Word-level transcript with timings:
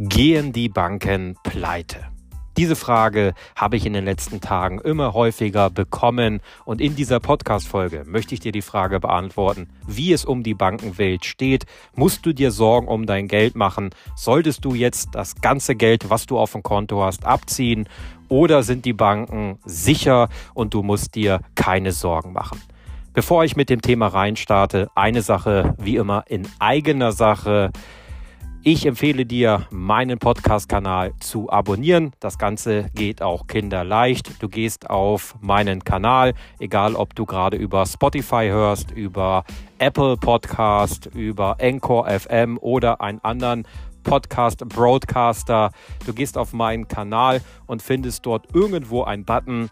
Gehen 0.00 0.52
die 0.52 0.68
Banken 0.68 1.34
pleite? 1.42 2.06
Diese 2.56 2.76
Frage 2.76 3.34
habe 3.56 3.76
ich 3.76 3.84
in 3.84 3.94
den 3.94 4.04
letzten 4.04 4.40
Tagen 4.40 4.78
immer 4.78 5.12
häufiger 5.12 5.70
bekommen 5.70 6.40
und 6.64 6.80
in 6.80 6.94
dieser 6.94 7.18
Podcast-Folge 7.18 8.04
möchte 8.06 8.32
ich 8.32 8.38
dir 8.38 8.52
die 8.52 8.62
Frage 8.62 9.00
beantworten, 9.00 9.68
wie 9.88 10.12
es 10.12 10.24
um 10.24 10.44
die 10.44 10.54
Bankenwelt 10.54 11.24
steht. 11.24 11.66
Musst 11.96 12.24
du 12.24 12.32
dir 12.32 12.52
Sorgen 12.52 12.86
um 12.86 13.06
dein 13.06 13.26
Geld 13.26 13.56
machen? 13.56 13.90
Solltest 14.14 14.64
du 14.64 14.74
jetzt 14.74 15.16
das 15.16 15.40
ganze 15.40 15.74
Geld, 15.74 16.10
was 16.10 16.26
du 16.26 16.38
auf 16.38 16.52
dem 16.52 16.62
Konto 16.62 17.02
hast, 17.02 17.26
abziehen? 17.26 17.88
Oder 18.28 18.62
sind 18.62 18.84
die 18.84 18.92
Banken 18.92 19.58
sicher 19.64 20.28
und 20.54 20.74
du 20.74 20.84
musst 20.84 21.16
dir 21.16 21.40
keine 21.56 21.90
Sorgen 21.90 22.32
machen? 22.32 22.62
Bevor 23.14 23.42
ich 23.42 23.56
mit 23.56 23.68
dem 23.68 23.82
Thema 23.82 24.06
reinstarte, 24.06 24.90
eine 24.94 25.22
Sache 25.22 25.74
wie 25.76 25.96
immer 25.96 26.22
in 26.28 26.46
eigener 26.60 27.10
Sache. 27.10 27.72
Ich 28.70 28.84
empfehle 28.84 29.24
dir, 29.24 29.66
meinen 29.70 30.18
Podcast-Kanal 30.18 31.14
zu 31.20 31.48
abonnieren. 31.48 32.12
Das 32.20 32.36
Ganze 32.36 32.90
geht 32.94 33.22
auch 33.22 33.46
kinderleicht. 33.46 34.42
Du 34.42 34.50
gehst 34.50 34.90
auf 34.90 35.36
meinen 35.40 35.84
Kanal, 35.84 36.34
egal 36.58 36.94
ob 36.94 37.14
du 37.14 37.24
gerade 37.24 37.56
über 37.56 37.86
Spotify 37.86 38.48
hörst, 38.50 38.90
über 38.90 39.44
Apple 39.78 40.18
Podcast, 40.18 41.06
über 41.14 41.56
Encore 41.60 42.20
FM 42.20 42.58
oder 42.58 43.00
einen 43.00 43.20
anderen 43.20 43.66
Podcast 44.02 44.68
Broadcaster. 44.68 45.70
Du 46.04 46.12
gehst 46.12 46.36
auf 46.36 46.52
meinen 46.52 46.88
Kanal 46.88 47.40
und 47.66 47.80
findest 47.80 48.26
dort 48.26 48.54
irgendwo 48.54 49.02
einen 49.02 49.24
Button, 49.24 49.70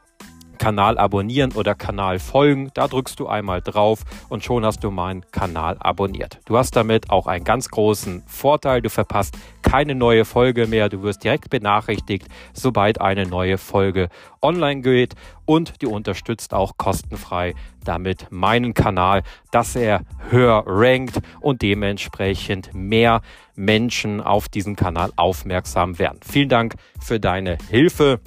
Kanal 0.57 0.99
abonnieren 0.99 1.53
oder 1.53 1.75
Kanal 1.75 2.19
folgen. 2.19 2.71
Da 2.75 2.89
drückst 2.89 3.21
du 3.21 3.27
einmal 3.27 3.63
drauf 3.63 4.01
und 4.29 4.45
schon 4.45 4.65
hast 4.65 4.83
du 4.85 4.91
meinen 4.91 5.25
Kanal 5.31 5.77
abonniert. 5.81 6.41
Du 6.45 6.57
hast 6.57 6.77
damit 6.77 7.11
auch 7.11 7.27
einen 7.27 7.45
ganz 7.45 7.69
großen 7.69 8.23
Vorteil. 8.27 8.83
Du 8.83 8.91
verpasst 8.91 9.37
keine 9.63 9.95
neue 9.95 10.25
Folge 10.25 10.67
mehr. 10.67 10.89
Du 10.89 11.03
wirst 11.03 11.25
direkt 11.25 11.51
benachrichtigt, 11.51 12.29
sobald 12.53 13.01
eine 13.01 13.27
neue 13.27 13.59
Folge 13.59 14.09
online 14.43 14.81
geht 14.83 15.15
und 15.45 15.83
du 15.83 15.91
unterstützt 15.91 16.55
auch 16.55 16.77
kostenfrei 16.77 17.55
damit 17.85 18.27
meinen 18.31 18.75
Kanal, 18.75 19.23
dass 19.51 19.77
er 19.77 20.03
höher 20.31 20.65
rankt 20.67 21.21
und 21.41 21.63
dementsprechend 21.63 22.75
mehr 22.75 23.23
Menschen 23.55 24.21
auf 24.21 24.49
diesen 24.49 24.77
Kanal 24.77 25.13
aufmerksam 25.17 25.99
werden. 25.99 26.21
Vielen 26.27 26.49
Dank 26.49 26.75
für 27.01 27.21
deine 27.21 27.59
Hilfe. 27.71 28.21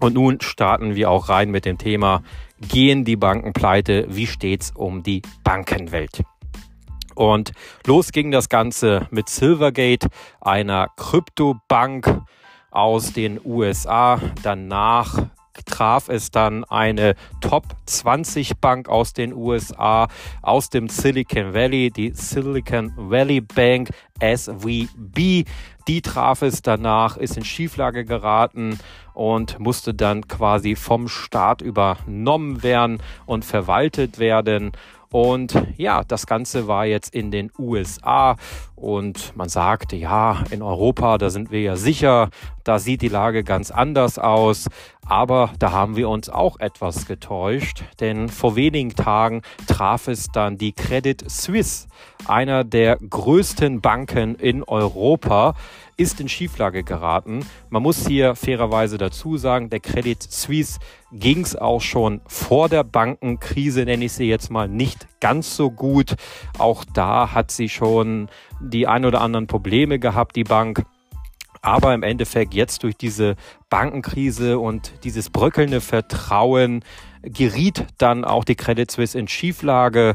Und 0.00 0.14
nun 0.14 0.40
starten 0.40 0.94
wir 0.94 1.10
auch 1.10 1.28
rein 1.28 1.50
mit 1.50 1.64
dem 1.64 1.78
Thema, 1.78 2.22
gehen 2.60 3.04
die 3.04 3.16
Banken 3.16 3.52
pleite? 3.52 4.06
Wie 4.08 4.26
steht's 4.26 4.72
um 4.74 5.02
die 5.02 5.22
Bankenwelt? 5.44 6.22
Und 7.14 7.52
los 7.84 8.12
ging 8.12 8.30
das 8.30 8.48
Ganze 8.48 9.08
mit 9.10 9.28
Silvergate, 9.28 10.08
einer 10.40 10.88
Kryptobank 10.96 12.22
aus 12.70 13.12
den 13.12 13.40
USA. 13.44 14.20
Danach 14.44 15.26
traf 15.64 16.08
es 16.08 16.30
dann 16.30 16.64
eine 16.64 17.14
Top 17.40 17.64
20 17.86 18.58
Bank 18.58 18.88
aus 18.88 19.12
den 19.12 19.32
USA, 19.32 20.08
aus 20.42 20.70
dem 20.70 20.88
Silicon 20.88 21.54
Valley, 21.54 21.90
die 21.90 22.12
Silicon 22.12 22.92
Valley 22.96 23.40
Bank 23.40 23.90
SVB. 24.20 25.44
Die 25.88 26.02
traf 26.02 26.42
es 26.42 26.62
danach, 26.62 27.16
ist 27.16 27.36
in 27.36 27.44
Schieflage 27.44 28.04
geraten 28.04 28.78
und 29.14 29.58
musste 29.58 29.94
dann 29.94 30.28
quasi 30.28 30.76
vom 30.76 31.08
Staat 31.08 31.62
übernommen 31.62 32.62
werden 32.62 33.02
und 33.26 33.44
verwaltet 33.44 34.18
werden. 34.18 34.72
Und 35.10 35.54
ja, 35.76 36.04
das 36.04 36.26
Ganze 36.26 36.68
war 36.68 36.84
jetzt 36.84 37.14
in 37.14 37.30
den 37.30 37.50
USA 37.58 38.36
und 38.80 39.36
man 39.36 39.48
sagte, 39.48 39.96
ja, 39.96 40.44
in 40.50 40.62
Europa, 40.62 41.18
da 41.18 41.30
sind 41.30 41.50
wir 41.50 41.60
ja 41.60 41.76
sicher, 41.76 42.30
da 42.64 42.78
sieht 42.78 43.02
die 43.02 43.08
Lage 43.08 43.44
ganz 43.44 43.70
anders 43.70 44.18
aus. 44.18 44.68
Aber 45.06 45.52
da 45.58 45.72
haben 45.72 45.96
wir 45.96 46.08
uns 46.08 46.28
auch 46.28 46.60
etwas 46.60 47.06
getäuscht, 47.06 47.82
denn 47.98 48.28
vor 48.28 48.56
wenigen 48.56 48.90
Tagen 48.90 49.40
traf 49.66 50.06
es 50.06 50.26
dann 50.26 50.58
die 50.58 50.72
Credit 50.72 51.30
Suisse, 51.30 51.88
einer 52.26 52.64
der 52.64 52.98
größten 52.98 53.80
Banken 53.80 54.34
in 54.34 54.62
Europa, 54.62 55.54
ist 55.96 56.20
in 56.20 56.28
Schieflage 56.28 56.84
geraten. 56.84 57.44
Man 57.70 57.82
muss 57.82 58.06
hier 58.06 58.36
fairerweise 58.36 58.98
dazu 58.98 59.36
sagen, 59.36 59.68
der 59.70 59.80
Credit 59.80 60.22
Suisse 60.22 60.78
ging 61.10 61.40
es 61.40 61.56
auch 61.56 61.80
schon 61.80 62.20
vor 62.26 62.68
der 62.68 62.84
Bankenkrise, 62.84 63.84
nenne 63.84 64.04
ich 64.04 64.12
sie 64.12 64.28
jetzt 64.28 64.50
mal, 64.50 64.68
nicht 64.68 65.08
ganz 65.20 65.56
so 65.56 65.70
gut. 65.70 66.14
Auch 66.58 66.84
da 66.84 67.32
hat 67.32 67.50
sie 67.50 67.68
schon 67.68 68.28
die 68.60 68.86
ein 68.86 69.04
oder 69.04 69.20
anderen 69.20 69.46
Probleme 69.46 69.98
gehabt, 69.98 70.36
die 70.36 70.44
Bank. 70.44 70.84
Aber 71.62 71.94
im 71.94 72.02
Endeffekt 72.02 72.54
jetzt 72.54 72.82
durch 72.82 72.96
diese 72.96 73.36
Bankenkrise 73.70 74.58
und 74.58 74.92
dieses 75.04 75.30
bröckelnde 75.30 75.80
Vertrauen 75.80 76.82
geriet 77.22 77.84
dann 77.98 78.24
auch 78.24 78.44
die 78.44 78.54
Credit 78.54 78.90
Suisse 78.90 79.18
in 79.18 79.28
Schieflage. 79.28 80.14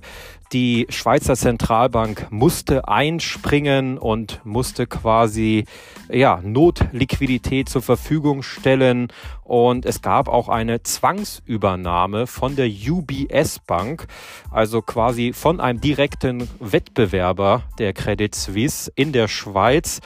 Die 0.51 0.85
Schweizer 0.89 1.35
Zentralbank 1.35 2.27
musste 2.29 2.87
einspringen 2.87 3.97
und 3.97 4.39
musste 4.43 4.85
quasi 4.85 5.65
ja, 6.09 6.41
Notliquidität 6.43 7.69
zur 7.69 7.81
Verfügung 7.81 8.43
stellen. 8.43 9.07
Und 9.43 9.85
es 9.85 10.03
gab 10.03 10.27
auch 10.27 10.49
eine 10.49 10.83
Zwangsübernahme 10.83 12.27
von 12.27 12.55
der 12.55 12.67
UBS 12.67 13.59
Bank, 13.65 14.05
also 14.51 14.83
quasi 14.83 15.33
von 15.33 15.59
einem 15.59 15.81
direkten 15.81 16.47
Wettbewerber 16.59 17.63
der 17.79 17.93
Credit 17.93 18.33
Suisse 18.35 18.91
in 18.95 19.11
der 19.11 19.27
Schweiz. 19.27 20.01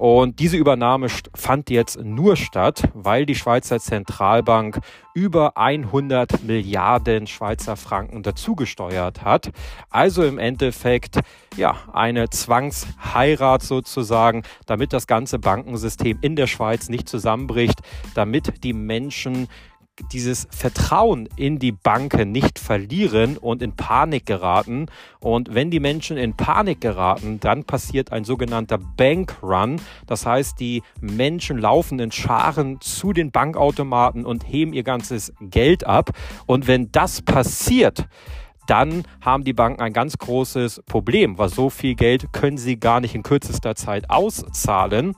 Und 0.00 0.38
diese 0.38 0.56
Übernahme 0.56 1.08
fand 1.34 1.68
jetzt 1.68 2.02
nur 2.02 2.34
statt, 2.34 2.88
weil 2.94 3.26
die 3.26 3.34
Schweizer 3.34 3.78
Zentralbank 3.78 4.80
über 5.12 5.58
100 5.58 6.42
Milliarden 6.42 7.26
Schweizer 7.26 7.76
Franken 7.76 8.22
dazugesteuert 8.22 9.22
hat. 9.22 9.50
Also 9.90 10.24
im 10.24 10.38
Endeffekt 10.38 11.20
ja 11.54 11.76
eine 11.92 12.30
Zwangsheirat 12.30 13.62
sozusagen, 13.62 14.42
damit 14.64 14.94
das 14.94 15.06
ganze 15.06 15.38
Bankensystem 15.38 16.16
in 16.22 16.34
der 16.34 16.46
Schweiz 16.46 16.88
nicht 16.88 17.06
zusammenbricht, 17.06 17.80
damit 18.14 18.64
die 18.64 18.72
Menschen 18.72 19.48
dieses 20.12 20.48
Vertrauen 20.50 21.28
in 21.36 21.58
die 21.58 21.72
Banken 21.72 22.32
nicht 22.32 22.58
verlieren 22.58 23.36
und 23.36 23.62
in 23.62 23.76
Panik 23.76 24.26
geraten. 24.26 24.86
Und 25.20 25.54
wenn 25.54 25.70
die 25.70 25.80
Menschen 25.80 26.16
in 26.16 26.36
Panik 26.36 26.80
geraten, 26.80 27.40
dann 27.40 27.64
passiert 27.64 28.12
ein 28.12 28.24
sogenannter 28.24 28.78
Bankrun. 28.78 29.80
Das 30.06 30.26
heißt, 30.26 30.58
die 30.60 30.82
Menschen 31.00 31.58
laufen 31.58 31.98
in 31.98 32.12
Scharen 32.12 32.80
zu 32.80 33.12
den 33.12 33.30
Bankautomaten 33.30 34.24
und 34.24 34.46
heben 34.48 34.72
ihr 34.72 34.82
ganzes 34.82 35.32
Geld 35.40 35.86
ab. 35.86 36.10
Und 36.46 36.66
wenn 36.66 36.90
das 36.92 37.22
passiert, 37.22 38.06
dann 38.66 39.02
haben 39.20 39.42
die 39.42 39.52
Banken 39.52 39.82
ein 39.82 39.92
ganz 39.92 40.16
großes 40.16 40.82
Problem, 40.86 41.38
weil 41.38 41.48
so 41.48 41.70
viel 41.70 41.94
Geld 41.96 42.32
können 42.32 42.56
sie 42.56 42.78
gar 42.78 43.00
nicht 43.00 43.14
in 43.14 43.22
kürzester 43.22 43.74
Zeit 43.74 44.08
auszahlen. 44.10 45.16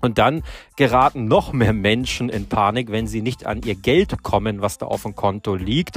Und 0.00 0.18
dann 0.18 0.42
geraten 0.76 1.26
noch 1.26 1.52
mehr 1.52 1.72
Menschen 1.72 2.28
in 2.28 2.48
Panik, 2.48 2.90
wenn 2.92 3.06
sie 3.06 3.20
nicht 3.20 3.46
an 3.46 3.62
ihr 3.64 3.74
Geld 3.74 4.22
kommen, 4.22 4.60
was 4.60 4.78
da 4.78 4.86
auf 4.86 5.02
dem 5.02 5.16
Konto 5.16 5.54
liegt. 5.54 5.96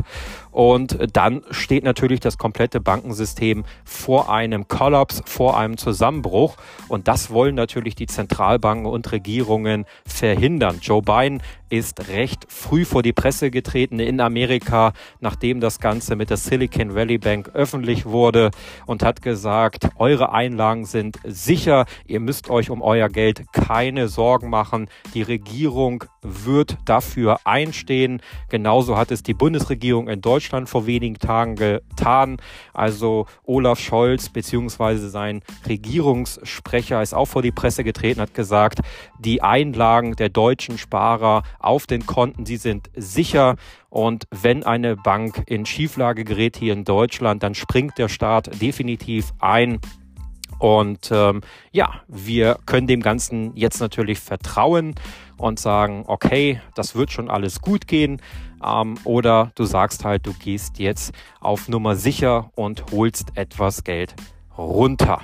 Und 0.52 0.98
dann 1.14 1.44
steht 1.52 1.84
natürlich 1.84 2.20
das 2.20 2.38
komplette 2.38 2.82
Bankensystem 2.82 3.64
vor 3.86 4.32
einem 4.32 4.68
Kollaps, 4.68 5.22
vor 5.26 5.58
einem 5.58 5.78
Zusammenbruch. 5.78 6.58
Und 6.88 7.08
das 7.08 7.30
wollen 7.30 7.56
natürlich 7.56 7.96
die 7.96 8.08
Zentralbanken 8.08 8.88
und 8.88 9.12
Regierungen 9.12 9.86
verhindern. 10.06 10.80
Joe 10.82 11.02
Biden 11.02 11.42
ist 11.72 12.10
recht 12.10 12.46
früh 12.50 12.84
vor 12.84 13.02
die 13.02 13.14
Presse 13.14 13.50
getreten 13.50 14.00
in 14.00 14.20
Amerika, 14.20 14.92
nachdem 15.22 15.62
das 15.62 15.80
Ganze 15.80 16.16
mit 16.18 16.30
der 16.30 16.38
Silicon 16.38 16.96
Valley 16.96 17.18
Bank 17.18 17.52
öffentlich 17.54 18.06
wurde 18.06 18.52
und 18.86 19.04
hat 19.04 19.22
gesagt, 19.22 19.88
eure 19.96 20.34
Einlagen 20.34 20.86
sind 20.86 21.20
sicher, 21.24 21.86
ihr 22.06 22.20
müsst 22.20 22.50
euch 22.50 22.70
um 22.70 22.82
euer 22.82 23.08
Geld 23.08 23.44
keine 23.92 24.08
Sorgen 24.08 24.50
machen, 24.50 24.88
die 25.14 25.22
Regierung 25.22 26.06
wird 26.22 26.78
dafür 26.86 27.40
einstehen. 27.44 28.22
Genauso 28.48 28.96
hat 28.96 29.12
es 29.12 29.22
die 29.22 29.34
Bundesregierung 29.34 30.08
in 30.08 30.22
Deutschland 30.22 30.70
vor 30.70 30.86
wenigen 30.86 31.16
Tagen 31.16 31.58
getan. 31.58 32.38
Also 32.74 33.26
Olaf 33.44 33.80
Scholz 33.80 34.30
bzw. 34.30 34.96
sein 35.10 35.42
Regierungssprecher 35.68 37.02
ist 37.02 37.14
auch 37.14 37.26
vor 37.26 37.42
die 37.42 37.52
Presse 37.52 37.84
getreten, 37.84 38.22
hat 38.22 38.34
gesagt, 38.34 38.80
die 39.20 39.44
Einlagen 39.44 40.16
der 40.16 40.30
deutschen 40.30 40.78
Sparer 40.78 41.44
auf 41.60 41.86
den 41.86 42.06
Konten, 42.06 42.46
sie 42.46 42.58
sind 42.58 42.90
sicher. 42.96 43.58
Und 43.90 44.24
wenn 44.32 44.64
eine 44.64 44.96
Bank 44.96 45.44
in 45.48 45.66
Schieflage 45.66 46.24
gerät 46.24 46.56
hier 46.56 46.72
in 46.72 46.86
Deutschland, 46.86 47.44
dann 47.44 47.56
springt 47.56 47.98
der 47.98 48.08
Staat 48.08 48.62
definitiv 48.62 49.34
ein. 49.40 49.82
Und 50.62 51.10
ähm, 51.12 51.42
ja, 51.72 52.04
wir 52.08 52.60
können 52.68 52.86
dem 52.86 53.02
Ganzen 53.02 53.58
jetzt 53.58 53.80
natürlich 53.80 54.20
vertrauen 54.20 54.94
und 55.38 55.60
sagen, 55.60 56.04
okay, 56.06 56.62
das 56.76 56.94
wird 56.94 57.12
schon 57.12 57.32
alles 57.32 57.62
gut 57.62 57.88
gehen. 57.88 58.22
Ähm, 58.64 58.96
oder 59.04 59.52
du 59.56 59.66
sagst 59.66 60.06
halt, 60.06 60.28
du 60.28 60.34
gehst 60.34 60.78
jetzt 60.78 61.16
auf 61.40 61.68
Nummer 61.68 61.96
sicher 61.96 62.52
und 62.54 62.92
holst 62.92 63.30
etwas 63.34 63.84
Geld 63.84 64.14
runter. 64.56 65.22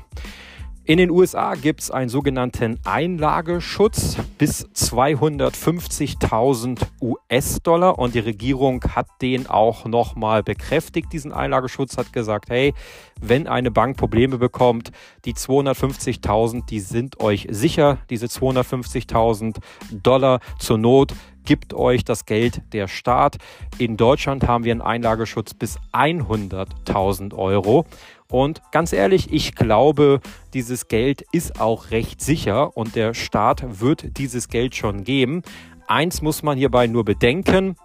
In 0.88 0.98
den 1.00 1.10
USA 1.12 1.56
gibt 1.56 1.82
es 1.82 1.92
einen 1.92 2.08
sogenannten 2.08 2.80
Einlageschutz 2.86 4.16
bis 4.38 4.66
250.000 4.68 6.80
US-Dollar 7.02 8.00
und 8.00 8.16
die 8.16 8.20
Regierung 8.20 8.82
hat 8.96 9.08
den 9.22 9.48
auch 9.48 9.84
nochmal 9.84 10.44
bekräftigt, 10.44 11.12
diesen 11.12 11.34
Einlageschutz, 11.34 11.98
hat 11.98 12.14
gesagt, 12.14 12.50
hey, 12.50 12.74
wenn 13.20 13.48
eine 13.48 13.70
Bank 13.70 13.98
Probleme 13.98 14.38
bekommt, 14.38 14.94
die 15.26 15.34
250.000, 15.34 16.68
die 16.68 16.80
sind 16.80 17.20
euch 17.20 17.48
sicher, 17.50 17.98
diese 18.10 18.28
250.000 18.28 19.58
Dollar 19.92 20.40
zur 20.58 20.78
Not 20.78 21.14
gibt 21.48 21.74
euch 21.74 22.04
das 22.04 22.26
Geld 22.26 22.62
der 22.74 22.90
Staat. 22.90 23.38
In 23.78 23.96
Deutschland 23.96 24.46
haben 24.48 24.66
wir 24.66 24.74
einen 24.74 24.82
Einlageschutz 24.82 25.54
bis 25.54 25.80
100.000 25.94 27.34
Euro. 27.34 27.86
Und 28.30 28.62
ganz 28.72 28.92
ehrlich, 28.92 29.32
ich 29.32 29.56
glaube, 29.56 30.20
dieses 30.54 30.90
Geld 30.90 31.24
ist 31.32 31.62
auch 31.62 31.90
recht 31.92 32.20
sicher 32.20 32.76
und 32.76 32.98
der 32.98 33.14
Staat 33.14 33.80
wird 33.80 34.18
dieses 34.18 34.50
Geld 34.50 34.76
schon 34.76 35.06
geben. 35.06 35.42
Eins 35.88 36.22
muss 36.22 36.44
man 36.44 36.58
hierbei 36.58 36.86
nur 36.86 37.06
bedenken. 37.06 37.78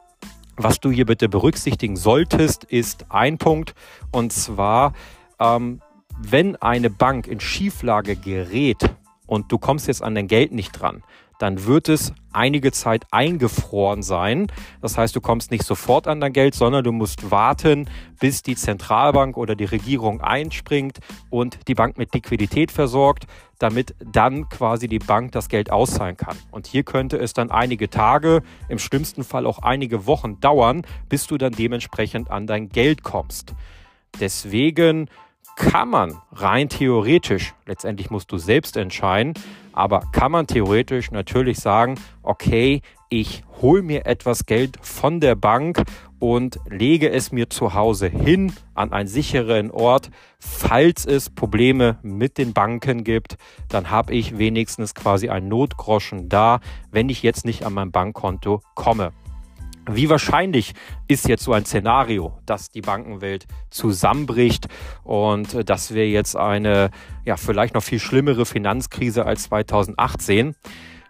Was 0.56 0.81
du 0.81 0.91
hier 0.91 1.06
bitte 1.06 1.29
berücksichtigen 1.29 1.94
solltest, 1.94 2.64
ist 2.64 3.06
ein 3.11 3.38
Punkt. 3.38 3.75
Und 4.11 4.32
zwar, 4.32 4.93
ähm, 5.38 5.81
wenn 6.19 6.56
eine 6.56 6.91
Bank 6.91 7.29
in 7.29 7.38
Schieflage 7.38 8.17
gerät 8.17 8.91
und 9.29 9.53
du 9.53 9.59
kommst 9.59 9.87
jetzt 9.87 10.03
an 10.03 10.17
dein 10.17 10.26
Geld 10.26 10.50
nicht 10.50 10.73
dran, 10.73 11.05
dann 11.43 11.67
wird 11.67 11.89
es 11.89 12.12
einige 12.33 12.71
Zeit 12.71 13.05
eingefroren 13.11 14.05
sein. 14.05 14.47
Das 14.81 14.97
heißt, 14.97 15.17
du 15.17 15.21
kommst 15.21 15.50
nicht 15.50 15.65
sofort 15.65 16.06
an 16.06 16.21
dein 16.21 16.33
Geld, 16.33 16.55
sondern 16.55 16.85
du 16.85 16.93
musst 16.93 17.33
warten, 17.33 17.91
bis 18.21 18.44
die 18.44 18.55
Zentralbank 18.55 19.37
oder 19.37 19.56
die 19.56 19.65
Regierung 19.65 20.21
einspringt 20.21 21.00
und 21.31 21.59
die 21.67 21.75
Bank 21.75 21.99
mit 21.99 22.15
Liquidität 22.15 22.71
versorgt, 22.71 23.27
damit 23.59 23.97
dann 24.12 24.49
quasi 24.50 24.87
die 24.87 25.00
Bank 25.00 25.33
das 25.33 25.49
Geld 25.49 25.73
auszahlen 25.73 26.17
kann. 26.17 26.37
Und 26.53 26.69
hier 26.69 26.85
könnte 26.85 27.17
es 27.17 27.33
dann 27.33 27.50
einige 27.50 27.91
Tage, 27.91 28.43
im 28.69 28.79
schlimmsten 28.79 29.25
Fall 29.25 29.45
auch 29.45 29.59
einige 29.59 30.06
Wochen 30.06 30.38
dauern, 30.38 30.83
bis 31.09 31.27
du 31.27 31.38
dann 31.38 31.53
dementsprechend 31.53 32.31
an 32.31 32.47
dein 32.47 32.69
Geld 32.69 33.03
kommst. 33.03 33.53
Deswegen 34.21 35.09
kann 35.56 35.88
man 35.88 36.20
rein 36.32 36.69
theoretisch, 36.69 37.54
letztendlich 37.66 38.10
musst 38.10 38.32
du 38.32 38.38
selbst 38.38 38.76
entscheiden, 38.76 39.34
aber 39.72 40.00
kann 40.12 40.32
man 40.32 40.46
theoretisch 40.46 41.10
natürlich 41.10 41.58
sagen, 41.58 41.96
okay, 42.22 42.82
ich 43.08 43.44
hole 43.60 43.82
mir 43.82 44.06
etwas 44.06 44.46
Geld 44.46 44.78
von 44.81 45.20
der 45.20 45.34
Bank 45.34 45.82
und 46.19 46.58
lege 46.69 47.10
es 47.10 47.32
mir 47.32 47.50
zu 47.50 47.75
Hause 47.75 48.06
hin 48.06 48.52
an 48.75 48.93
einen 48.93 49.08
sicheren 49.08 49.70
Ort. 49.70 50.10
Falls 50.38 51.04
es 51.04 51.31
Probleme 51.31 51.99
mit 52.02 52.38
den 52.38 52.52
Banken 52.52 53.04
gibt, 53.04 53.37
dann 53.69 53.90
habe 53.90 54.14
ich 54.14 54.38
wenigstens 54.38 54.94
quasi 54.94 55.28
einen 55.28 55.49
Notgroschen 55.49 56.28
da, 56.28 56.60
wenn 56.90 57.08
ich 57.08 57.22
jetzt 57.22 57.44
nicht 57.44 57.64
an 57.64 57.75
mein 57.75 57.90
Bankkonto 57.90 58.62
komme. 58.75 59.12
Wie 59.90 60.08
wahrscheinlich 60.08 60.75
ist 61.08 61.26
jetzt 61.26 61.43
so 61.43 61.52
ein 61.52 61.64
Szenario, 61.64 62.38
dass 62.46 62.70
die 62.70 62.82
Bankenwelt 62.82 63.46
zusammenbricht 63.70 64.69
und 65.02 65.55
äh, 65.55 65.64
dass 65.64 65.93
wir 65.93 66.08
jetzt 66.08 66.37
eine, 66.37 66.90
ja, 67.25 67.37
vielleicht 67.37 67.75
noch 67.75 67.82
viel 67.82 67.99
schlimmere 67.99 68.46
Finanzkrise 68.46 69.26
als 69.26 69.44
2018? 69.44 70.55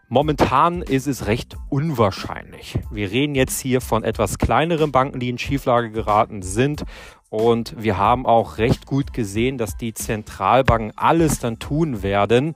Momentan 0.08 0.82
ist 0.82 1.06
es 1.06 1.26
recht 1.26 1.56
unwahrscheinlich. 1.68 2.78
Wir 2.90 3.10
reden 3.10 3.34
jetzt 3.34 3.60
hier 3.60 3.80
von 3.80 4.04
etwas 4.04 4.38
kleineren 4.38 4.90
Banken, 4.92 5.20
die 5.20 5.30
in 5.30 5.38
Schieflage 5.38 5.90
geraten 5.90 6.42
sind. 6.42 6.84
Und 7.28 7.74
wir 7.78 7.96
haben 7.96 8.26
auch 8.26 8.58
recht 8.58 8.84
gut 8.84 9.14
gesehen, 9.14 9.56
dass 9.56 9.78
die 9.78 9.94
Zentralbanken 9.94 10.92
alles 10.96 11.38
dann 11.38 11.58
tun 11.58 12.02
werden, 12.02 12.54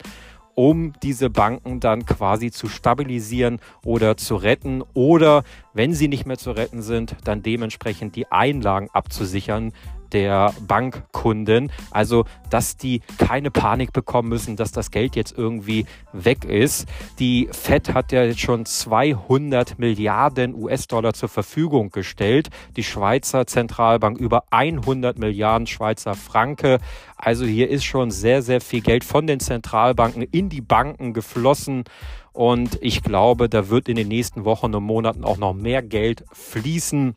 um 0.56 0.94
diese 1.02 1.30
Banken 1.30 1.80
dann 1.80 2.06
quasi 2.06 2.50
zu 2.50 2.68
stabilisieren 2.68 3.60
oder 3.84 4.16
zu 4.16 4.36
retten. 4.36 4.82
Oder 4.94 5.44
wenn 5.74 5.92
sie 5.92 6.08
nicht 6.08 6.26
mehr 6.26 6.38
zu 6.38 6.50
retten 6.50 6.82
sind, 6.82 7.14
dann 7.24 7.42
dementsprechend 7.42 8.16
die 8.16 8.32
Einlagen 8.32 8.88
abzusichern, 8.92 9.72
der 10.12 10.54
Bankkunden. 10.66 11.70
Also, 11.90 12.24
dass 12.50 12.76
die 12.76 13.00
keine 13.18 13.50
Panik 13.50 13.92
bekommen 13.92 14.28
müssen, 14.28 14.56
dass 14.56 14.72
das 14.72 14.90
Geld 14.90 15.16
jetzt 15.16 15.36
irgendwie 15.36 15.86
weg 16.12 16.44
ist. 16.44 16.86
Die 17.18 17.48
Fed 17.52 17.94
hat 17.94 18.12
ja 18.12 18.24
jetzt 18.24 18.40
schon 18.40 18.64
200 18.64 19.78
Milliarden 19.78 20.54
US-Dollar 20.54 21.14
zur 21.14 21.28
Verfügung 21.28 21.90
gestellt. 21.90 22.48
Die 22.76 22.84
Schweizer 22.84 23.46
Zentralbank 23.46 24.18
über 24.18 24.44
100 24.50 25.18
Milliarden 25.18 25.66
Schweizer 25.66 26.14
Franke. 26.14 26.78
Also 27.16 27.44
hier 27.44 27.68
ist 27.70 27.84
schon 27.84 28.10
sehr, 28.10 28.42
sehr 28.42 28.60
viel 28.60 28.80
Geld 28.80 29.04
von 29.04 29.26
den 29.26 29.40
Zentralbanken 29.40 30.22
in 30.22 30.48
die 30.48 30.60
Banken 30.60 31.12
geflossen. 31.12 31.84
Und 32.32 32.78
ich 32.82 33.02
glaube, 33.02 33.48
da 33.48 33.70
wird 33.70 33.88
in 33.88 33.96
den 33.96 34.08
nächsten 34.08 34.44
Wochen 34.44 34.74
und 34.74 34.84
Monaten 34.84 35.24
auch 35.24 35.38
noch 35.38 35.54
mehr 35.54 35.82
Geld 35.82 36.24
fließen. 36.32 37.16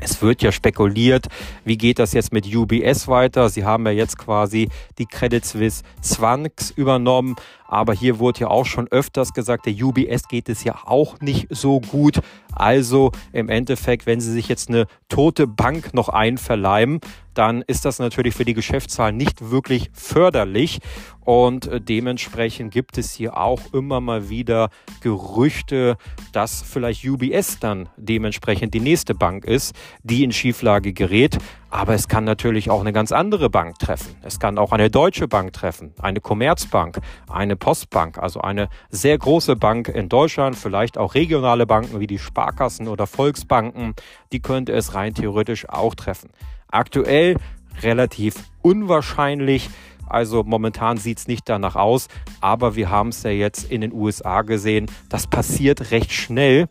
Es 0.00 0.22
wird 0.22 0.42
ja 0.42 0.52
spekuliert, 0.52 1.26
wie 1.64 1.76
geht 1.76 1.98
das 1.98 2.12
jetzt 2.12 2.32
mit 2.32 2.54
UBS 2.54 3.08
weiter? 3.08 3.48
Sie 3.48 3.64
haben 3.64 3.84
ja 3.86 3.92
jetzt 3.92 4.16
quasi 4.16 4.68
die 4.98 5.06
Credit 5.06 5.44
Suisse 5.44 5.82
zwangs 6.00 6.70
übernommen, 6.70 7.36
aber 7.68 7.92
hier 7.92 8.18
wurde 8.18 8.40
ja 8.40 8.48
auch 8.48 8.66
schon 8.66 8.88
öfters 8.88 9.32
gesagt, 9.32 9.66
der 9.66 9.74
UBS 9.74 10.26
geht 10.26 10.48
es 10.48 10.64
ja 10.64 10.74
auch 10.84 11.20
nicht 11.20 11.46
so 11.50 11.80
gut. 11.80 12.20
Also 12.52 13.12
im 13.32 13.48
Endeffekt, 13.48 14.06
wenn 14.06 14.20
Sie 14.20 14.32
sich 14.32 14.48
jetzt 14.48 14.68
eine 14.68 14.86
tote 15.08 15.46
Bank 15.46 15.94
noch 15.94 16.08
einverleiben, 16.08 17.00
dann 17.34 17.62
ist 17.62 17.84
das 17.84 18.00
natürlich 18.00 18.34
für 18.34 18.44
die 18.44 18.54
Geschäftszahlen 18.54 19.16
nicht 19.16 19.52
wirklich 19.52 19.90
förderlich. 19.92 20.80
Und 21.20 21.66
äh, 21.66 21.80
dementsprechend 21.80 22.72
gibt 22.72 22.98
es 22.98 23.12
hier 23.12 23.36
auch 23.36 23.60
immer 23.72 24.00
mal 24.00 24.28
wieder 24.28 24.70
Gerüchte, 25.02 25.98
dass 26.32 26.62
vielleicht 26.62 27.04
UBS 27.04 27.60
dann 27.60 27.90
dementsprechend 27.96 28.74
die 28.74 28.80
nächste 28.80 29.14
Bank 29.14 29.44
ist, 29.44 29.76
die 30.02 30.24
in 30.24 30.32
Schieflage 30.32 30.92
gerät. 30.92 31.38
Aber 31.70 31.92
es 31.92 32.08
kann 32.08 32.24
natürlich 32.24 32.70
auch 32.70 32.80
eine 32.80 32.94
ganz 32.94 33.12
andere 33.12 33.50
Bank 33.50 33.78
treffen. 33.78 34.16
Es 34.22 34.40
kann 34.40 34.58
auch 34.58 34.72
eine 34.72 34.90
deutsche 34.90 35.28
Bank 35.28 35.52
treffen, 35.52 35.92
eine 36.00 36.20
Commerzbank, 36.20 36.98
eine 37.28 37.56
Postbank, 37.58 38.18
also 38.18 38.40
eine 38.40 38.68
sehr 38.90 39.18
große 39.18 39.56
Bank 39.56 39.88
in 39.88 40.08
Deutschland, 40.08 40.56
vielleicht 40.56 40.96
auch 40.96 41.14
regionale 41.14 41.66
Banken 41.66 42.00
wie 42.00 42.06
die 42.06 42.18
Sparkassen 42.18 42.88
oder 42.88 43.06
Volksbanken, 43.06 43.94
die 44.32 44.40
könnte 44.40 44.72
es 44.72 44.94
rein 44.94 45.14
theoretisch 45.14 45.68
auch 45.68 45.94
treffen. 45.94 46.30
Aktuell 46.70 47.36
relativ 47.82 48.34
unwahrscheinlich. 48.62 49.70
Also 50.06 50.42
momentan 50.42 50.96
sieht 50.96 51.18
es 51.18 51.28
nicht 51.28 51.48
danach 51.48 51.76
aus, 51.76 52.08
aber 52.40 52.76
wir 52.76 52.90
haben 52.90 53.10
es 53.10 53.22
ja 53.22 53.30
jetzt 53.30 53.70
in 53.70 53.82
den 53.82 53.92
USA 53.92 54.42
gesehen. 54.42 54.86
Das 55.10 55.26
passiert 55.26 55.90
recht 55.90 56.12
schnell 56.12 56.68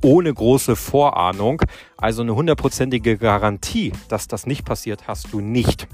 ohne 0.00 0.32
große 0.32 0.76
Vorahnung. 0.76 1.62
Also 1.96 2.22
eine 2.22 2.34
hundertprozentige 2.34 3.18
Garantie, 3.18 3.92
dass 4.08 4.28
das 4.28 4.46
nicht 4.46 4.64
passiert, 4.64 5.08
hast 5.08 5.32
du 5.32 5.40
nicht. 5.40 5.88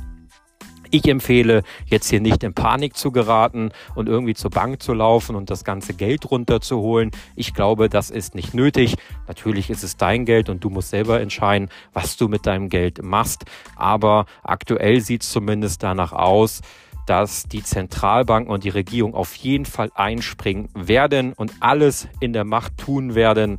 Ich 0.91 1.07
empfehle 1.07 1.63
jetzt 1.87 2.09
hier 2.09 2.21
nicht 2.21 2.43
in 2.43 2.55
Panik 2.55 2.97
zu 2.97 3.13
geraten 3.13 3.71
und 3.95 4.09
irgendwie 4.09 4.35
zur 4.35 4.51
Bank 4.51 4.83
zu 4.83 4.95
laufen 4.95 5.37
und 5.37 5.51
das 5.51 5.65
ganze 5.65 5.95
Geld 5.95 6.31
runterzuholen. 6.31 7.11
Ich 7.37 7.55
glaube, 7.55 7.89
das 7.89 8.11
ist 8.11 8.35
nicht 8.35 8.55
nötig. 8.55 8.97
Natürlich 9.27 9.71
ist 9.71 9.85
es 9.85 9.97
dein 9.97 10.25
Geld 10.25 10.49
und 10.49 10.65
du 10.65 10.71
musst 10.71 10.91
selber 10.91 11.21
entscheiden, 11.21 11.69
was 11.93 12.17
du 12.17 12.29
mit 12.29 12.47
deinem 12.47 12.69
Geld 12.69 13.03
machst. 13.03 13.45
Aber 13.77 14.27
aktuell 14.43 15.01
sieht 15.01 15.23
es 15.23 15.31
zumindest 15.31 15.83
danach 15.83 16.13
aus, 16.13 16.61
dass 17.07 17.45
die 17.45 17.63
Zentralbank 17.63 18.51
und 18.51 18.65
die 18.65 18.69
Regierung 18.69 19.15
auf 19.15 19.35
jeden 19.37 19.65
Fall 19.65 19.91
einspringen 19.95 20.69
werden 20.75 21.33
und 21.33 21.53
alles 21.61 22.07
in 22.21 22.35
der 22.35 22.45
Macht 22.45 22.77
tun 22.77 23.15
werden, 23.15 23.59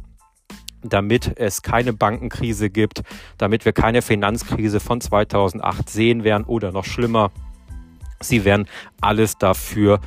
damit 0.82 1.34
es 1.38 1.62
keine 1.62 1.94
Bankenkrise 1.94 2.70
gibt, 2.70 3.02
damit 3.38 3.66
wir 3.66 3.74
keine 3.74 4.02
Finanzkrise 4.02 4.80
von 4.80 5.02
2008 5.02 5.90
sehen 5.90 6.24
werden 6.24 6.44
oder 6.46 6.72
noch 6.72 6.86
schlimmer. 6.86 7.32
Sie 8.22 8.46
werden 8.46 8.68
alles 9.02 9.38
dafür 9.38 10.00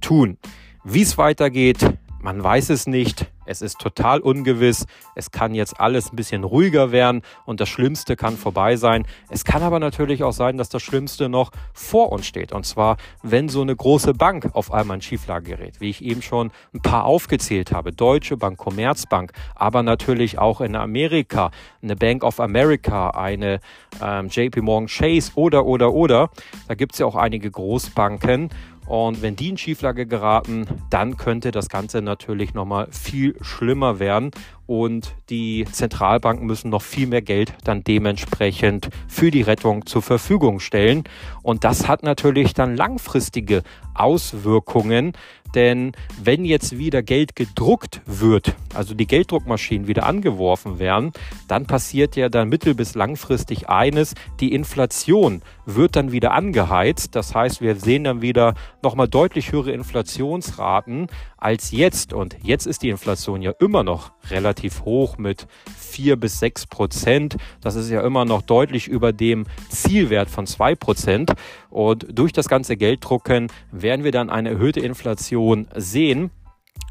tun. 0.00 0.38
Wie 0.84 1.02
es 1.02 1.18
weitergeht, 1.18 1.78
man 2.20 2.42
weiß 2.42 2.70
es 2.70 2.86
nicht. 2.86 3.30
Es 3.50 3.62
ist 3.62 3.80
total 3.80 4.20
ungewiss. 4.20 4.86
Es 5.16 5.32
kann 5.32 5.54
jetzt 5.54 5.80
alles 5.80 6.12
ein 6.12 6.16
bisschen 6.16 6.44
ruhiger 6.44 6.92
werden 6.92 7.22
und 7.46 7.60
das 7.60 7.68
Schlimmste 7.68 8.14
kann 8.14 8.36
vorbei 8.36 8.76
sein. 8.76 9.04
Es 9.28 9.44
kann 9.44 9.64
aber 9.64 9.80
natürlich 9.80 10.22
auch 10.22 10.32
sein, 10.32 10.56
dass 10.56 10.68
das 10.68 10.82
Schlimmste 10.82 11.28
noch 11.28 11.50
vor 11.74 12.12
uns 12.12 12.26
steht. 12.26 12.52
Und 12.52 12.64
zwar, 12.64 12.96
wenn 13.24 13.48
so 13.48 13.62
eine 13.62 13.74
große 13.74 14.14
Bank 14.14 14.50
auf 14.52 14.72
einmal 14.72 14.98
in 14.98 15.02
Schieflage 15.02 15.56
gerät, 15.56 15.80
wie 15.80 15.90
ich 15.90 16.04
eben 16.04 16.22
schon 16.22 16.52
ein 16.72 16.80
paar 16.80 17.04
aufgezählt 17.04 17.72
habe. 17.72 17.90
Deutsche 17.90 18.36
Bank, 18.36 18.56
Commerzbank, 18.56 19.32
aber 19.56 19.82
natürlich 19.82 20.38
auch 20.38 20.60
in 20.60 20.76
Amerika 20.76 21.50
eine 21.82 21.96
Bank 21.96 22.22
of 22.22 22.38
America, 22.38 23.10
eine 23.10 23.60
ähm, 24.00 24.28
JP 24.28 24.60
Morgan 24.60 24.86
Chase 24.86 25.32
oder, 25.34 25.66
oder, 25.66 25.92
oder. 25.92 26.30
Da 26.68 26.74
gibt 26.74 26.92
es 26.92 27.00
ja 27.00 27.06
auch 27.06 27.16
einige 27.16 27.50
Großbanken. 27.50 28.50
Und 28.90 29.22
wenn 29.22 29.36
die 29.36 29.50
in 29.50 29.56
Schieflage 29.56 30.04
geraten, 30.04 30.66
dann 30.90 31.16
könnte 31.16 31.52
das 31.52 31.68
Ganze 31.68 32.02
natürlich 32.02 32.54
nochmal 32.54 32.88
viel 32.90 33.36
schlimmer 33.40 34.00
werden. 34.00 34.32
und 34.70 35.16
die 35.30 35.64
Zentralbanken 35.72 36.46
müssen 36.46 36.70
noch 36.70 36.82
viel 36.82 37.08
mehr 37.08 37.22
Geld 37.22 37.54
dann 37.64 37.82
dementsprechend 37.82 38.88
für 39.08 39.32
die 39.32 39.42
Rettung 39.42 39.84
zur 39.84 40.00
Verfügung 40.00 40.60
stellen. 40.60 41.02
Und 41.42 41.64
das 41.64 41.88
hat 41.88 42.04
natürlich 42.04 42.54
dann 42.54 42.76
langfristige 42.76 43.64
Auswirkungen, 43.94 45.14
denn 45.54 45.92
wenn 46.22 46.44
jetzt 46.44 46.78
wieder 46.78 47.02
Geld 47.02 47.36
gedruckt 47.36 48.00
wird, 48.06 48.54
also 48.74 48.94
die 48.94 49.06
Gelddruckmaschinen 49.06 49.86
wieder 49.86 50.06
angeworfen 50.06 50.78
werden, 50.78 51.12
dann 51.48 51.66
passiert 51.66 52.16
ja 52.16 52.28
dann 52.28 52.48
mittel- 52.48 52.74
bis 52.74 52.94
langfristig 52.94 53.68
eines, 53.68 54.14
die 54.40 54.52
Inflation 54.52 55.42
wird 55.66 55.96
dann 55.96 56.12
wieder 56.12 56.32
angeheizt. 56.32 57.14
Das 57.16 57.34
heißt, 57.34 57.60
wir 57.60 57.76
sehen 57.76 58.04
dann 58.04 58.22
wieder 58.22 58.54
nochmal 58.82 59.08
deutlich 59.08 59.52
höhere 59.52 59.72
Inflationsraten 59.72 61.08
als 61.40 61.70
jetzt. 61.70 62.12
Und 62.12 62.36
jetzt 62.42 62.66
ist 62.66 62.82
die 62.82 62.90
Inflation 62.90 63.42
ja 63.42 63.52
immer 63.58 63.82
noch 63.82 64.12
relativ 64.30 64.84
hoch 64.84 65.18
mit 65.18 65.46
vier 65.76 66.16
bis 66.16 66.38
sechs 66.38 66.66
Prozent. 66.66 67.36
Das 67.60 67.74
ist 67.74 67.90
ja 67.90 68.02
immer 68.02 68.24
noch 68.24 68.42
deutlich 68.42 68.86
über 68.86 69.12
dem 69.12 69.46
Zielwert 69.68 70.30
von 70.30 70.46
zwei 70.46 70.74
Prozent. 70.74 71.32
Und 71.70 72.06
durch 72.10 72.32
das 72.32 72.48
ganze 72.48 72.76
Gelddrucken 72.76 73.48
werden 73.72 74.04
wir 74.04 74.12
dann 74.12 74.30
eine 74.30 74.50
erhöhte 74.50 74.80
Inflation 74.80 75.66
sehen. 75.74 76.30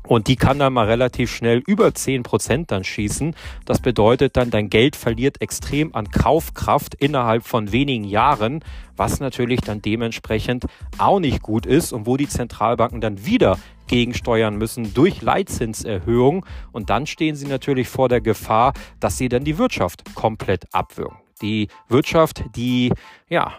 Und 0.07 0.27
die 0.27 0.35
kann 0.35 0.59
dann 0.59 0.73
mal 0.73 0.87
relativ 0.87 1.31
schnell 1.31 1.61
über 1.65 1.93
zehn 1.93 2.23
Prozent 2.23 2.71
dann 2.71 2.83
schießen. 2.83 3.35
Das 3.65 3.79
bedeutet 3.79 4.37
dann, 4.37 4.49
dein 4.49 4.69
Geld 4.69 4.95
verliert 4.95 5.41
extrem 5.41 5.93
an 5.93 6.09
Kaufkraft 6.09 6.95
innerhalb 6.95 7.45
von 7.45 7.71
wenigen 7.71 8.05
Jahren, 8.05 8.63
was 8.95 9.19
natürlich 9.19 9.61
dann 9.61 9.81
dementsprechend 9.81 10.65
auch 10.97 11.19
nicht 11.19 11.41
gut 11.41 11.65
ist 11.65 11.93
und 11.93 12.05
wo 12.05 12.17
die 12.17 12.27
Zentralbanken 12.27 13.01
dann 13.01 13.25
wieder 13.25 13.57
gegensteuern 13.87 14.55
müssen 14.55 14.93
durch 14.93 15.21
Leitzinserhöhung. 15.21 16.45
Und 16.71 16.89
dann 16.89 17.05
stehen 17.05 17.35
sie 17.35 17.47
natürlich 17.47 17.87
vor 17.87 18.09
der 18.09 18.21
Gefahr, 18.21 18.73
dass 18.99 19.17
sie 19.17 19.29
dann 19.29 19.43
die 19.43 19.57
Wirtschaft 19.57 20.15
komplett 20.15 20.65
abwürgen. 20.73 21.17
Die 21.41 21.67
Wirtschaft, 21.87 22.43
die 22.55 22.91
ja, 23.29 23.53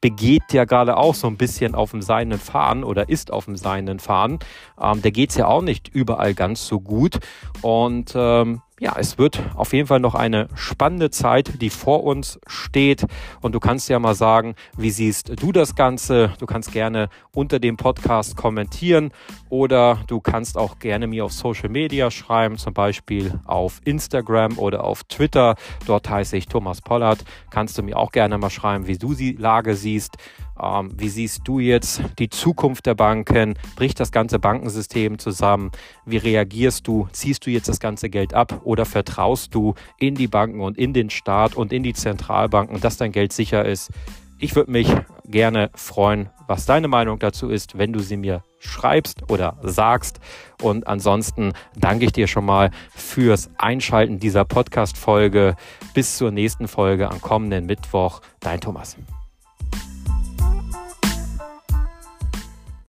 begeht 0.00 0.52
ja 0.52 0.64
gerade 0.64 0.96
auch 0.96 1.14
so 1.14 1.26
ein 1.26 1.36
bisschen 1.36 1.74
auf 1.74 1.90
dem 1.90 2.02
seinen 2.02 2.38
Fahren 2.38 2.84
oder 2.84 3.08
ist 3.08 3.32
auf 3.32 3.44
dem 3.44 3.56
seinen 3.56 3.98
Fahren. 3.98 4.38
Ähm, 4.80 5.02
der 5.02 5.12
geht's 5.12 5.36
ja 5.36 5.46
auch 5.46 5.62
nicht 5.62 5.88
überall 5.88 6.34
ganz 6.34 6.66
so 6.66 6.80
gut. 6.80 7.20
Und 7.62 8.12
ähm, 8.16 8.62
ja, 8.80 8.96
es 8.98 9.18
wird 9.18 9.40
auf 9.54 9.72
jeden 9.72 9.86
Fall 9.86 10.00
noch 10.00 10.16
eine 10.16 10.48
spannende 10.56 11.10
Zeit, 11.10 11.62
die 11.62 11.70
vor 11.70 12.02
uns 12.02 12.40
steht. 12.48 13.06
Und 13.40 13.54
du 13.54 13.60
kannst 13.60 13.88
ja 13.88 14.00
mal 14.00 14.16
sagen, 14.16 14.56
wie 14.76 14.90
siehst 14.90 15.40
du 15.40 15.52
das 15.52 15.76
Ganze? 15.76 16.32
Du 16.40 16.46
kannst 16.46 16.72
gerne 16.72 17.08
unter 17.32 17.60
dem 17.60 17.76
Podcast 17.76 18.36
kommentieren 18.36 19.12
oder 19.48 20.00
du 20.08 20.20
kannst 20.20 20.58
auch 20.58 20.80
gerne 20.80 21.06
mir 21.06 21.24
auf 21.24 21.32
Social 21.32 21.68
Media 21.68 22.10
schreiben, 22.10 22.58
zum 22.58 22.74
Beispiel 22.74 23.38
auf 23.44 23.80
Instagram 23.84 24.58
oder 24.58 24.82
auf 24.82 25.04
Twitter. 25.04 25.54
Dort 25.86 26.10
heiße 26.10 26.36
ich 26.36 26.46
Thomas 26.46 26.80
Pollard. 26.80 27.24
Kannst 27.50 27.78
du 27.78 27.84
mir 27.84 27.96
auch 27.96 28.10
gerne 28.10 28.38
mal 28.38 28.50
schreiben, 28.50 28.88
wie 28.88 28.98
du 28.98 29.14
die 29.14 29.32
Lage 29.34 29.76
siehst. 29.76 30.16
Ähm, 30.60 30.92
wie 30.96 31.08
siehst 31.08 31.42
du 31.44 31.58
jetzt 31.58 32.02
die 32.18 32.28
Zukunft 32.28 32.86
der 32.86 32.94
Banken? 32.94 33.54
Bricht 33.76 34.00
das 34.00 34.12
ganze 34.12 34.38
Bankensystem 34.38 35.18
zusammen? 35.18 35.70
Wie 36.06 36.16
reagierst 36.16 36.86
du? 36.86 37.08
Ziehst 37.12 37.46
du 37.46 37.50
jetzt 37.50 37.68
das 37.68 37.80
ganze 37.80 38.08
Geld 38.10 38.34
ab 38.34 38.60
oder 38.64 38.84
vertraust 38.84 39.54
du 39.54 39.74
in 39.98 40.14
die 40.14 40.28
Banken 40.28 40.60
und 40.60 40.78
in 40.78 40.92
den 40.92 41.10
Staat 41.10 41.56
und 41.56 41.72
in 41.72 41.82
die 41.82 41.94
Zentralbanken, 41.94 42.80
dass 42.80 42.96
dein 42.96 43.12
Geld 43.12 43.32
sicher 43.32 43.64
ist? 43.64 43.90
Ich 44.38 44.56
würde 44.56 44.70
mich 44.70 44.88
gerne 45.24 45.70
freuen, 45.74 46.28
was 46.46 46.66
deine 46.66 46.88
Meinung 46.88 47.18
dazu 47.18 47.48
ist, 47.48 47.78
wenn 47.78 47.92
du 47.92 48.00
sie 48.00 48.16
mir 48.16 48.42
schreibst 48.58 49.30
oder 49.30 49.56
sagst. 49.62 50.20
Und 50.60 50.86
ansonsten 50.86 51.52
danke 51.76 52.06
ich 52.06 52.12
dir 52.12 52.26
schon 52.26 52.44
mal 52.44 52.70
fürs 52.94 53.50
Einschalten 53.58 54.18
dieser 54.18 54.44
Podcast-Folge. 54.44 55.56
Bis 55.94 56.16
zur 56.16 56.30
nächsten 56.30 56.68
Folge 56.68 57.10
am 57.10 57.20
kommenden 57.20 57.66
Mittwoch. 57.66 58.20
Dein 58.40 58.60
Thomas. 58.60 58.96